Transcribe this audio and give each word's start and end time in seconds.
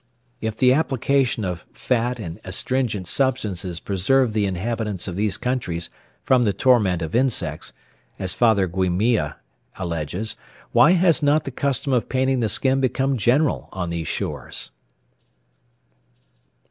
If 0.41 0.57
the 0.57 0.73
application 0.73 1.45
of 1.45 1.63
fat 1.73 2.19
and 2.19 2.39
astringent* 2.43 3.07
substances 3.07 3.79
preserved 3.79 4.33
the 4.33 4.47
inhabitants 4.47 5.07
of 5.07 5.15
these 5.15 5.37
countries 5.37 5.91
from 6.23 6.43
the 6.43 6.53
torment 6.53 7.03
of 7.03 7.13
insects, 7.13 7.71
as 8.17 8.33
Father 8.33 8.67
Gumilla 8.67 9.35
alleges, 9.75 10.35
why 10.71 10.93
has 10.93 11.21
not 11.21 11.43
the 11.43 11.51
custom 11.51 11.93
of 11.93 12.09
painting 12.09 12.39
the 12.39 12.49
skin 12.49 12.81
become 12.81 13.15
general 13.15 13.69
on 13.71 13.91
these 13.91 14.07
shores? 14.07 14.71